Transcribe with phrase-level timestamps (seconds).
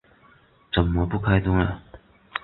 [0.73, 1.83] 怎么不开灯啊